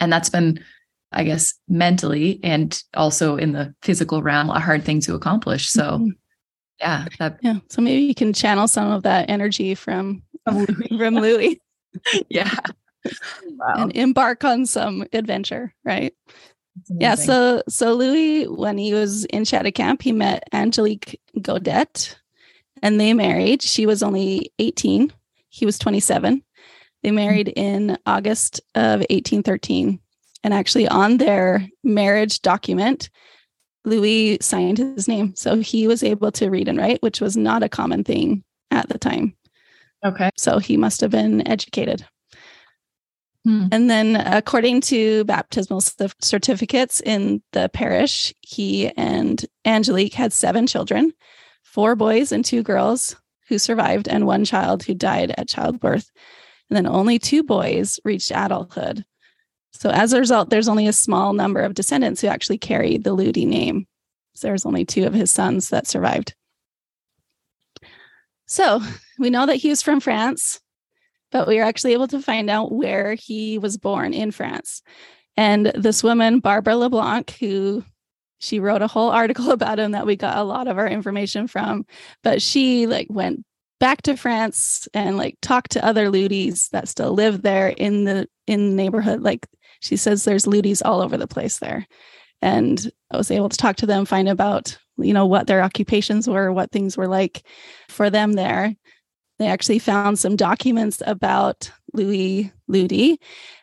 [0.00, 0.62] and that's been,
[1.12, 5.68] I guess, mentally and also in the physical realm, a hard thing to accomplish.
[5.68, 6.12] So Mhm.
[6.80, 7.58] Yeah, that, Yeah.
[7.68, 10.66] So maybe you can channel some of that energy from from
[11.14, 11.60] Louis
[12.28, 12.50] yeah.
[13.56, 13.74] Wow.
[13.78, 16.12] and embark on some adventure, right?
[16.90, 17.14] Yeah.
[17.14, 22.18] So so Louis, when he was in Cheticamp, he met Angelique Godet
[22.82, 23.62] and they married.
[23.62, 25.10] She was only 18.
[25.48, 26.42] He was 27.
[27.02, 27.14] They hmm.
[27.14, 29.98] married in August of 1813.
[30.44, 33.08] And actually on their marriage document,
[33.84, 35.34] Louis signed his name.
[35.36, 38.88] So he was able to read and write, which was not a common thing at
[38.88, 39.34] the time.
[40.04, 40.30] okay.
[40.36, 42.06] So he must have been educated.
[43.44, 43.68] Hmm.
[43.72, 51.12] And then, according to baptismal certificates in the parish, he and Angelique had seven children
[51.62, 53.14] four boys and two girls
[53.48, 56.10] who survived, and one child who died at childbirth.
[56.68, 59.04] And then only two boys reached adulthood.
[59.72, 63.12] So, as a result, there's only a small number of descendants who actually carry the
[63.12, 63.86] Ludi name.
[64.34, 66.34] So, there's only two of his sons that survived.
[68.46, 68.80] So,
[69.18, 70.60] we know that he was from France
[71.30, 74.82] but we were actually able to find out where he was born in France.
[75.36, 77.84] And this woman, Barbara LeBlanc, who
[78.38, 81.46] she wrote a whole article about him that we got a lot of our information
[81.46, 81.86] from,
[82.22, 83.44] but she like went
[83.78, 88.28] back to France and like talked to other Ludis that still live there in the
[88.46, 89.22] in the neighborhood.
[89.22, 89.46] Like
[89.80, 91.86] she says there's Ludis all over the place there.
[92.42, 96.28] And I was able to talk to them, find about, you know, what their occupations
[96.28, 97.44] were, what things were like
[97.88, 98.74] for them there
[99.40, 103.18] they actually found some documents about Louis Ludi.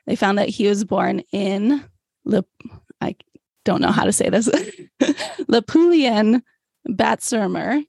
[0.08, 1.86] They found that he was born in
[2.25, 2.43] Le,
[2.99, 3.15] I
[3.63, 4.47] don't know how to say this,
[5.47, 6.41] Le Poulien
[6.89, 7.84] Batz-sur-Mer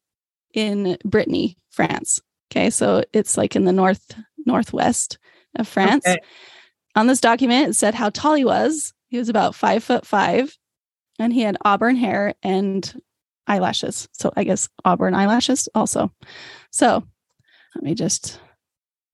[0.53, 2.21] in Brittany, France.
[2.53, 4.14] Okay, so it's like in the north
[4.45, 5.17] northwest
[5.59, 6.07] of France.
[6.07, 6.19] Okay.
[6.99, 8.93] On this document, it said how tall he was.
[9.07, 10.59] He was about five foot five,
[11.21, 13.01] and he had auburn hair and
[13.47, 14.09] eyelashes.
[14.15, 16.11] So I guess auburn eyelashes also.
[16.73, 17.05] So
[17.77, 18.41] let me just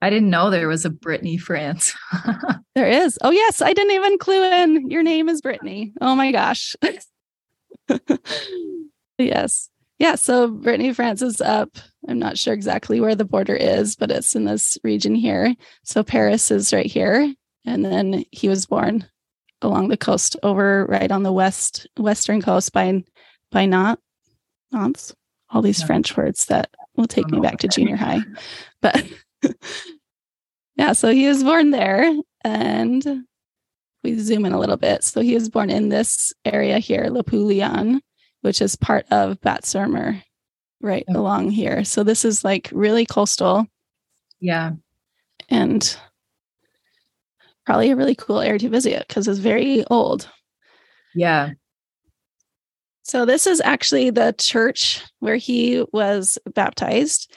[0.01, 1.95] I didn't know there was a Brittany, France.
[2.75, 3.19] there is.
[3.21, 4.89] Oh yes, I didn't even clue in.
[4.91, 5.93] Your name is Brittany.
[6.01, 6.75] Oh my gosh.
[9.19, 9.69] yes.
[9.99, 11.77] Yeah, so Brittany France is up.
[12.09, 15.55] I'm not sure exactly where the border is, but it's in this region here.
[15.83, 17.35] So Paris is right here.
[17.65, 19.07] And then he was born
[19.63, 23.03] along the coast over right on the west western coast by
[23.51, 24.03] by Nantes.
[24.73, 25.15] Nantes.
[25.51, 25.87] All these Yeah.
[25.87, 28.21] French words that will take me back to junior high.
[28.83, 29.05] But
[30.77, 33.25] yeah, so he was born there and
[34.03, 35.03] we zoom in a little bit.
[35.05, 38.01] So he was born in this area here, Le Poulion,
[38.43, 40.23] which is part of Batz-sur-Mer
[40.83, 41.19] right Okay.
[41.19, 41.85] along here.
[41.85, 43.67] So this is like really coastal
[44.41, 44.73] yeah.
[45.49, 45.97] and
[47.67, 50.29] probably a really cool area to visit because it's very old.
[51.15, 51.51] Yeah.
[53.03, 57.33] So this is actually the church where he was baptized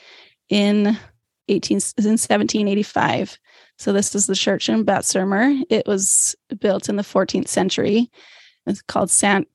[0.48, 0.98] in
[1.48, 3.38] 18 in 1785.
[3.76, 5.62] So this is the church in Batz-sur-Mer.
[5.70, 8.10] It was built in the 14th century.
[8.66, 9.46] It's called Saint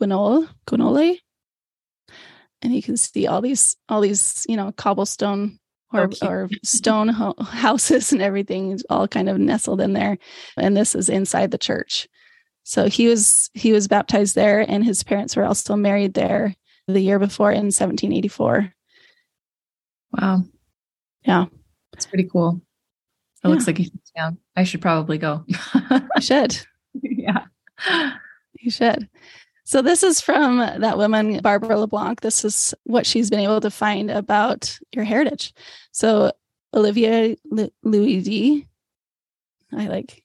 [0.00, 1.18] Guinole, Guinole.
[2.62, 5.58] And you can see all these all these, you know, cobblestone
[5.92, 10.18] or, oh, or stone ho- houses and everything all kind of nestled in there.
[10.56, 12.08] And this is inside the church.
[12.64, 16.56] So he was he was baptized there and his parents were also married there
[16.88, 18.72] the year before in 1784
[20.12, 20.42] wow.
[21.24, 21.46] Yeah.
[21.92, 22.60] It's pretty cool.
[23.44, 23.50] It yeah.
[23.50, 25.44] looks like he's down i should probably go.
[25.90, 26.58] You should.
[27.02, 27.44] Yeah.
[28.60, 29.08] You should
[29.66, 32.20] so this is from that woman, Barbara LeBlanc.
[32.20, 35.52] This is what she's been able to find about your heritage.
[35.90, 36.30] So
[36.72, 37.34] Olivia
[37.82, 38.68] Louis D.
[39.76, 40.22] I like,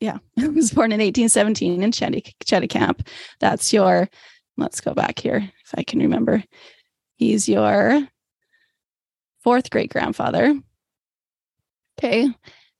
[0.00, 3.06] yeah, was born in 1817 in Cheticamp.
[3.40, 4.10] That's your,
[4.58, 6.44] let's go back here if I can remember.
[7.16, 8.06] He's your
[9.42, 10.60] fourth great grandfather.
[11.98, 12.28] Okay.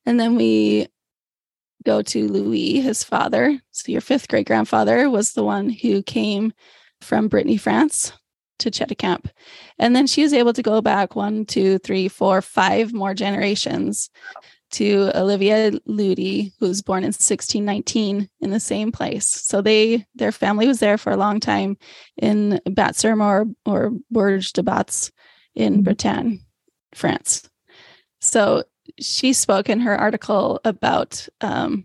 [0.05, 0.89] And then we
[1.85, 3.59] go to Louis, his father.
[3.71, 6.53] So your fifth great grandfather was the one who came
[7.01, 8.13] from Brittany, France
[8.61, 9.27] to Cheticamp.
[9.79, 14.11] And then she was able to go back one, two, three, four, five more generations
[14.73, 19.29] to Olivier Ludi, who was born in 1619 in the same place.
[19.29, 21.77] So they their family was there for a long time
[22.17, 25.13] in Batz-sur-Mer, or Bourg de Batz
[25.55, 25.83] in mm-hmm.
[25.83, 26.39] Bretagne,
[26.93, 27.49] France.
[28.21, 28.65] So
[29.01, 31.85] she spoke in her article about um,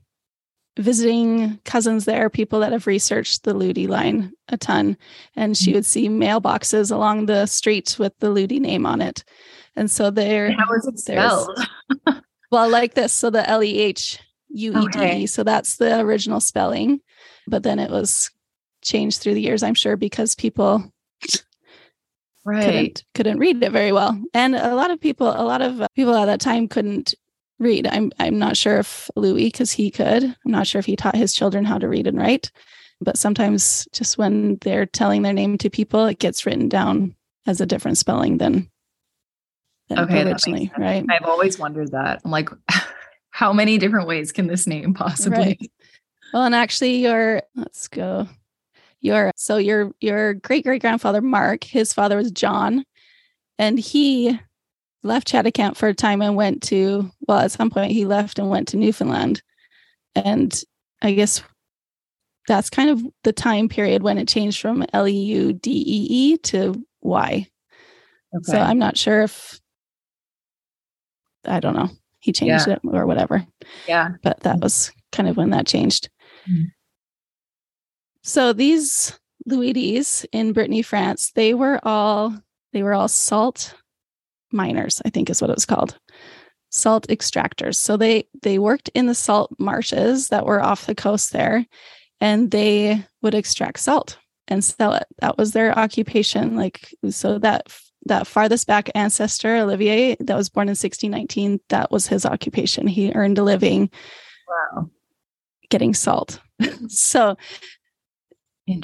[0.78, 4.98] visiting cousins there, people that have researched the Ludi line a ton.
[5.36, 5.76] And she mm-hmm.
[5.76, 9.24] would see mailboxes along the street with the Ludi name on it.
[9.76, 11.68] And so there, how is it spelled?
[12.52, 13.14] well, like this.
[13.14, 15.00] So the L E H U E D.
[15.00, 15.26] Okay.
[15.26, 17.02] So that's the original spelling.
[17.48, 18.32] But then it was
[18.82, 20.92] changed through the years, I'm sure, because people
[22.45, 22.65] right.
[22.65, 24.19] couldn't, couldn't read it very well.
[24.34, 27.13] And a lot of people a lot of uh, people at that time couldn't
[27.60, 27.88] read.
[27.88, 30.23] I'm i'm not sure if louis because he could.
[30.23, 32.52] I'm not sure if he taught his children how to read and write.
[33.02, 37.15] But sometimes just when they're telling their name to people it gets written down
[37.47, 38.69] as a different spelling than,
[39.88, 41.06] than okay, originally right?
[41.10, 42.21] I've always wondered that.
[42.23, 42.49] I'm like
[43.30, 45.71] how many different ways can this name possibly right.
[46.34, 48.28] well and actually your let's go.
[49.02, 52.86] Your so your your great great grandfather Mark, his father was John,
[53.58, 54.40] and he
[55.02, 58.52] left Cheticamp for a time and went to well at some point he left and
[58.52, 59.42] went to Newfoundland,
[60.14, 60.64] and
[61.02, 61.42] I guess
[62.48, 66.08] that's kind of the time period when it changed from L E U D E
[66.12, 67.48] E to Y.
[68.36, 68.52] Okay.
[68.52, 69.60] So I'm not sure if
[71.44, 71.90] I don't know.
[72.20, 72.74] He changed yeah.
[72.74, 73.48] it or whatever.
[73.88, 74.10] Yeah.
[74.22, 76.08] But that was kind of when that changed.
[76.48, 76.66] Mm-hmm.
[78.22, 82.36] So these Louidis in Brittany, France, they were all
[82.73, 83.73] they were all salt
[84.52, 85.97] miners, I think is what it was called.
[86.71, 87.75] Salt extractors.
[87.75, 91.65] So they they worked in the salt marshes that were off the coast there
[92.21, 95.06] and they would extract salt and sell it.
[95.19, 96.56] That was their occupation.
[96.56, 97.67] Like so that
[98.06, 102.88] that farthest back ancestor, Olivier, that was born in 1619, that was his occupation.
[102.88, 103.89] He earned a living
[104.47, 104.89] wow.
[105.69, 106.39] getting salt.
[106.88, 107.36] so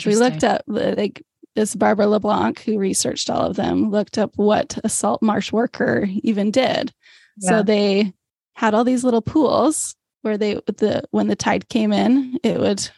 [0.05, 1.23] we looked up uh, like
[1.55, 6.07] this Barbara LeBlanc, who researched all of them, looked up what a salt marsh worker
[6.23, 6.93] even did.
[7.37, 7.49] Yeah.
[7.49, 8.13] So they
[8.53, 12.89] had all these little pools where they the when the tide came in, it would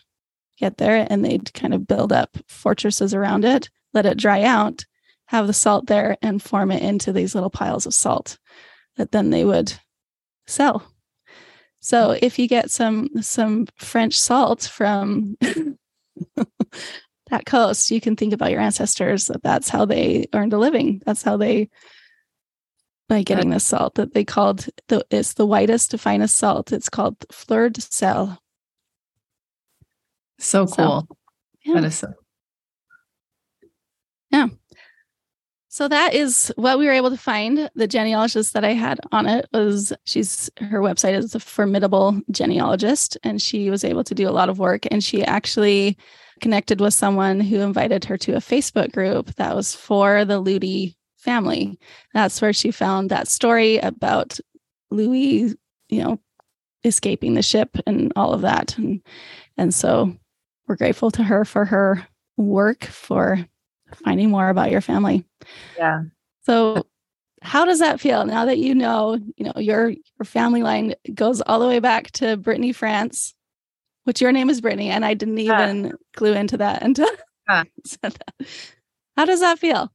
[0.57, 4.85] get there and they'd kind of build up fortresses around it, let it dry out,
[5.27, 8.37] have the salt there and form it into these little piles of salt
[8.95, 9.73] that then they would
[10.47, 10.83] sell.
[11.79, 15.37] So if you get some some French salt from
[17.29, 21.01] that coast, you can think about your ancestors that that's how they earned a living.
[21.05, 21.69] That's how they,
[23.09, 26.71] by getting this salt that they called the, it's the whitest, to finest salt.
[26.71, 28.41] It's called fleur de sel.
[30.39, 31.07] So cool.
[31.07, 31.07] So,
[31.65, 31.73] yeah.
[31.75, 32.13] That is so.
[34.29, 34.47] Yeah.
[35.77, 37.69] So that is what we were able to find.
[37.75, 43.15] The genealogist that I had on it was she's her website is a formidable genealogist,
[43.21, 44.87] and she was able to do a lot of work.
[44.89, 45.95] And she actually
[46.41, 50.97] connected with someone who invited her to a Facebook group that was for the Ludi
[51.17, 51.77] family.
[52.11, 54.39] That's where she found that story about
[54.89, 55.55] Louis,
[55.89, 56.19] you know,
[56.85, 58.75] escaping the ship and all of that.
[58.79, 59.03] And
[59.57, 60.17] and so
[60.67, 63.45] we're grateful to her for her work for
[63.95, 65.25] finding more about your family.
[65.77, 66.03] Yeah.
[66.43, 66.85] So
[67.41, 71.41] how does that feel now that you know, you know, your your family line goes
[71.41, 73.35] all the way back to Brittany, France?
[74.07, 77.09] which your name is Brittany, and I didn't even glue into that until
[77.85, 78.47] said that.
[79.17, 79.91] How does that feel?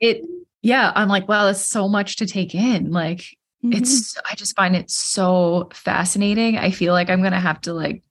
[0.00, 0.22] It,
[0.62, 2.90] yeah, I'm like, wow, that's so much to take in.
[2.90, 3.18] Like,
[3.64, 3.74] mm-hmm.
[3.74, 6.58] it's, I just find it so fascinating.
[6.58, 8.02] I feel like I'm going to have to like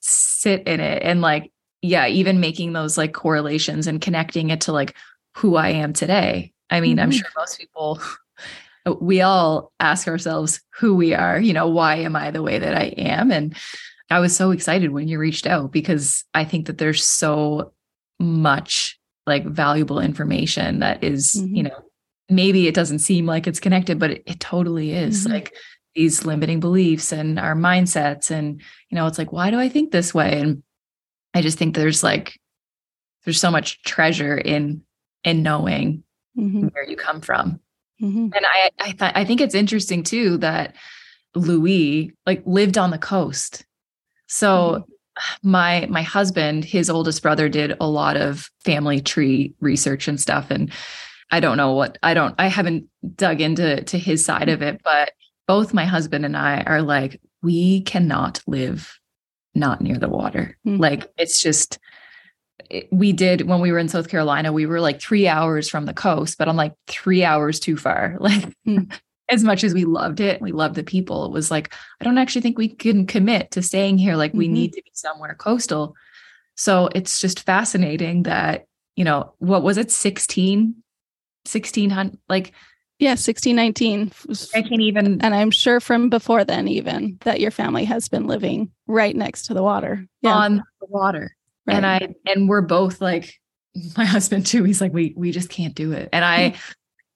[0.00, 1.52] sit in it and like,
[1.82, 4.94] yeah, even making those like correlations and connecting it to like
[5.36, 6.52] who I am today.
[6.68, 7.04] I mean, mm-hmm.
[7.04, 8.00] I'm sure most people
[9.00, 12.74] we all ask ourselves who we are, you know, why am I the way that
[12.74, 13.30] I am?
[13.30, 13.56] And
[14.08, 17.72] I was so excited when you reached out because I think that there's so
[18.18, 21.54] much like valuable information that is, mm-hmm.
[21.54, 21.84] you know,
[22.28, 25.24] maybe it doesn't seem like it's connected, but it, it totally is.
[25.24, 25.32] Mm-hmm.
[25.34, 25.54] Like
[25.94, 28.30] these limiting beliefs and our mindsets.
[28.30, 30.40] And, you know, it's like, why do I think this way?
[30.40, 30.62] And
[31.34, 32.38] I just think there's like,
[33.24, 34.82] there's so much treasure in
[35.22, 36.02] in knowing
[36.36, 36.68] mm-hmm.
[36.68, 37.60] where you come from.
[38.02, 38.28] Mm-hmm.
[38.34, 40.74] And I I th- I think it's interesting too that
[41.34, 43.64] Louis like lived on the coast.
[44.26, 44.86] So
[45.18, 45.50] mm-hmm.
[45.50, 50.50] my my husband, his oldest brother did a lot of family tree research and stuff
[50.50, 50.72] and
[51.30, 54.80] I don't know what I don't I haven't dug into to his side of it,
[54.82, 55.12] but
[55.46, 58.99] both my husband and I are like we cannot live
[59.54, 60.56] not near the water.
[60.66, 60.80] Mm-hmm.
[60.80, 61.78] Like it's just
[62.92, 65.94] we did when we were in South Carolina, we were like three hours from the
[65.94, 68.16] coast, but I'm like three hours too far.
[68.20, 68.92] Like mm.
[69.28, 71.24] as much as we loved it, we loved the people.
[71.24, 74.16] It was like, I don't actually think we can commit to staying here.
[74.16, 74.38] Like mm-hmm.
[74.38, 75.94] we need to be somewhere coastal.
[76.56, 79.90] So it's just fascinating that, you know, what was it?
[79.90, 80.74] 16,
[81.46, 82.52] 1600, like
[83.00, 84.12] yeah, 1619.
[84.54, 85.22] I can't even.
[85.22, 89.46] And I'm sure from before then, even that your family has been living right next
[89.46, 90.06] to the water.
[90.20, 90.34] Yeah.
[90.34, 91.34] On the water.
[91.66, 91.76] Right.
[91.76, 93.40] And I and we're both like
[93.96, 94.64] my husband too.
[94.64, 96.10] He's like, we we just can't do it.
[96.12, 96.56] And I hmm.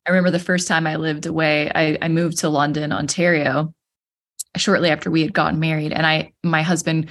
[0.06, 3.74] I remember the first time I lived away, I, I moved to London, Ontario,
[4.56, 5.92] shortly after we had gotten married.
[5.92, 7.10] And I my husband,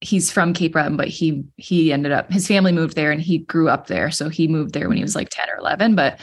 [0.00, 3.36] he's from Cape Breton, but he he ended up his family moved there and he
[3.36, 4.10] grew up there.
[4.10, 5.18] So he moved there when he was hmm.
[5.18, 5.94] like 10 or 11.
[5.94, 6.20] But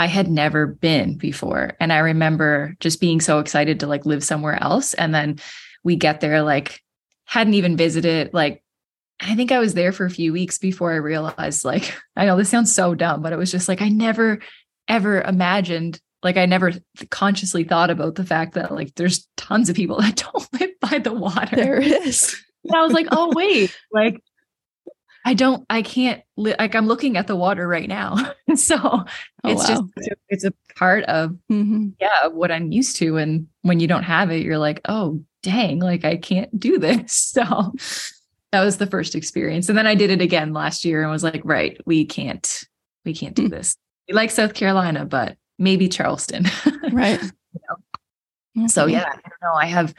[0.00, 1.76] I had never been before.
[1.78, 4.94] And I remember just being so excited to like live somewhere else.
[4.94, 5.38] And then
[5.84, 6.80] we get there, like,
[7.26, 8.64] hadn't even visited, like
[9.20, 12.38] I think I was there for a few weeks before I realized, like, I know
[12.38, 14.38] this sounds so dumb, but it was just like, I never
[14.88, 16.72] ever imagined, like, I never
[17.10, 20.98] consciously thought about the fact that, like, there's tons of people that don't live by
[20.98, 21.56] the water.
[21.56, 22.42] There is.
[22.64, 24.22] And I was like, oh, wait, like,
[25.24, 28.16] I don't, I can't, li- like, I'm looking at the water right now.
[28.54, 29.04] so oh,
[29.44, 29.88] it's wow.
[29.96, 31.88] just, it's a part of, mm-hmm.
[32.00, 33.16] yeah, what I'm used to.
[33.16, 37.34] And when you don't have it, you're like, oh, dang, like, I can't do this.
[37.40, 37.72] So,
[38.52, 39.68] that was the first experience.
[39.68, 42.64] And then I did it again last year and was like, right, we can't,
[43.04, 43.50] we can't do hmm.
[43.50, 43.76] this.
[44.08, 46.46] We like South Carolina, but maybe Charleston.
[46.92, 47.22] right.
[47.22, 47.60] you
[48.56, 48.66] know?
[48.66, 49.54] So yeah, I don't know.
[49.54, 49.94] I have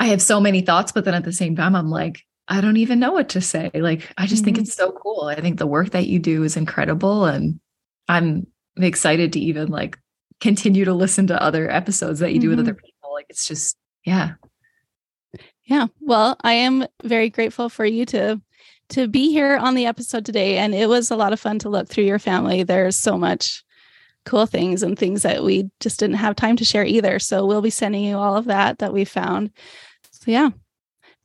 [0.00, 2.76] I have so many thoughts, but then at the same time, I'm like, I don't
[2.76, 3.70] even know what to say.
[3.74, 4.56] Like, I just mm-hmm.
[4.56, 5.24] think it's so cool.
[5.24, 7.24] I think the work that you do is incredible.
[7.24, 7.60] And
[8.08, 9.98] I'm excited to even like
[10.40, 12.56] continue to listen to other episodes that you do mm-hmm.
[12.58, 13.12] with other people.
[13.12, 14.32] Like it's just, yeah,
[15.64, 15.86] yeah.
[16.00, 18.40] Well, I am very grateful for you to
[18.90, 21.70] to be here on the episode today and it was a lot of fun to
[21.70, 22.62] look through your family.
[22.62, 23.64] There's so much
[24.26, 27.18] cool things and things that we just didn't have time to share either.
[27.18, 29.52] So we'll be sending you all of that that we found.
[30.10, 30.50] So yeah.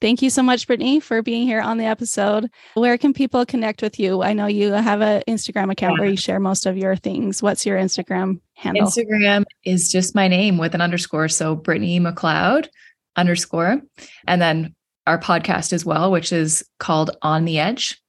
[0.01, 2.49] Thank you so much, Brittany, for being here on the episode.
[2.75, 4.23] Where can people connect with you?
[4.23, 6.01] I know you have an Instagram account yeah.
[6.01, 7.43] where you share most of your things.
[7.43, 8.87] What's your Instagram handle?
[8.87, 11.27] Instagram is just my name with an underscore.
[11.27, 12.69] So Brittany Macleod
[13.17, 13.81] underscore.
[14.25, 14.73] And then
[15.05, 18.01] our podcast as well, which is called On the Edge.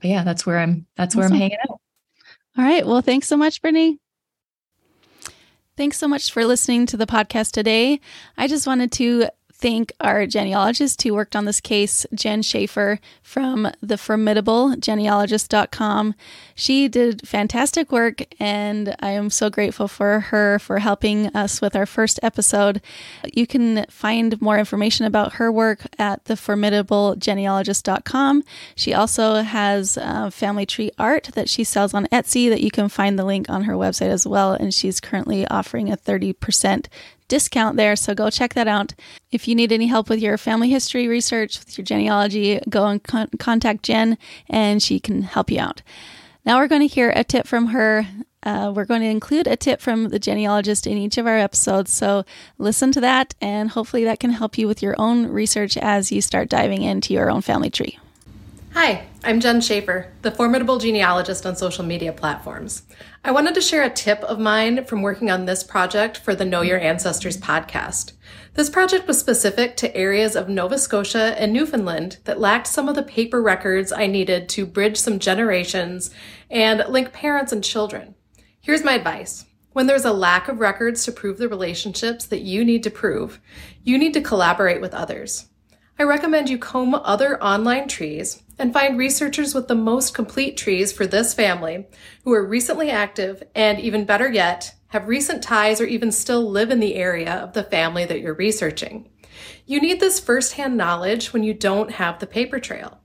[0.00, 1.80] But yeah, that's where I'm that's where I'm hanging out.
[2.58, 2.86] All right.
[2.86, 3.98] Well, thanks so much, Brittany.
[5.76, 8.00] Thanks so much for listening to the podcast today.
[8.36, 9.28] I just wanted to
[9.58, 16.14] thank our genealogist who worked on this case, Jen Shaffer from the formidable genealogist.com.
[16.54, 21.74] She did fantastic work, and I am so grateful for her for helping us with
[21.74, 22.80] our first episode.
[23.34, 28.44] You can find more information about her work at the formidable genealogist.com.
[28.76, 32.88] She also has uh, family tree art that she sells on Etsy that you can
[32.88, 34.52] find the link on her website as well.
[34.52, 36.86] And she's currently offering a 30%
[37.28, 37.94] discount there.
[37.96, 38.94] So go check that out.
[39.30, 43.02] If you need any help with your family history research, with your genealogy, go and
[43.02, 44.18] con- contact Jen
[44.48, 45.82] and she can help you out.
[46.44, 48.06] Now we're going to hear a tip from her.
[48.42, 51.92] Uh, we're going to include a tip from the genealogist in each of our episodes.
[51.92, 52.24] So
[52.56, 56.22] listen to that, and hopefully that can help you with your own research as you
[56.22, 57.98] start diving into your own family tree.
[58.72, 62.84] Hi, I'm Jen Shaffer, the formidable genealogist on social media platforms.
[63.22, 66.46] I wanted to share a tip of mine from working on this project for the
[66.46, 68.12] Know Your Ancestors podcast.
[68.54, 72.94] This project was specific to areas of Nova Scotia and Newfoundland that lacked some of
[72.94, 76.10] the paper records I needed to bridge some generations
[76.50, 78.14] and link parents and children.
[78.62, 79.44] Here's my advice.
[79.72, 83.42] When there's a lack of records to prove the relationships that you need to prove,
[83.82, 85.48] you need to collaborate with others.
[85.98, 90.92] I recommend you comb other online trees and find researchers with the most complete trees
[90.92, 91.86] for this family
[92.24, 96.70] who are recently active and, even better yet, have recent ties, or even still live
[96.70, 99.08] in the area of the family that you're researching.
[99.66, 103.00] You need this firsthand knowledge when you don't have the paper trail.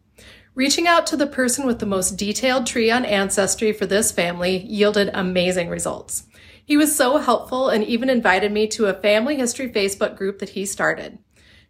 [0.56, 4.58] Reaching out to the person with the most detailed tree on Ancestry for this family
[4.58, 6.28] yielded amazing results.
[6.66, 10.49] He was so helpful and even invited me to a family history Facebook group that
[10.49, 11.18] he started.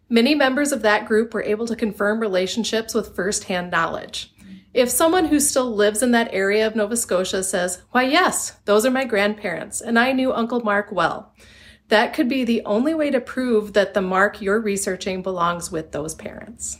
[0.08, 4.34] Many members of that group were able to confirm relationships with firsthand knowledge.
[4.74, 8.84] If someone who still lives in that area of Nova Scotia says, Why, yes, those
[8.84, 11.32] are my grandparents, and I knew Uncle Mark well,
[11.88, 15.92] that could be the only way to prove that the Mark you're researching belongs with
[15.92, 16.78] those parents.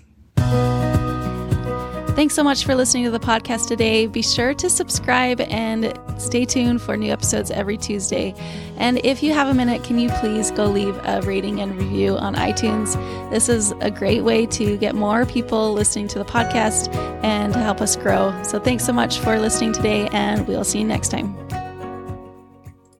[2.14, 4.06] Thanks so much for listening to the podcast today.
[4.06, 8.34] Be sure to subscribe and stay tuned for new episodes every Tuesday.
[8.76, 12.16] And if you have a minute, can you please go leave a rating and review
[12.16, 12.94] on iTunes?
[13.30, 16.94] This is a great way to get more people listening to the podcast
[17.24, 18.32] and to help us grow.
[18.44, 21.43] So thanks so much for listening today, and we'll see you next time.